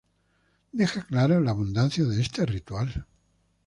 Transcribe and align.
Deja 0.73 1.03
claro 1.05 1.39
la 1.39 1.51
abundancia 1.51 2.03
de 2.05 2.23
este 2.23 2.43
ritual. 2.47 3.05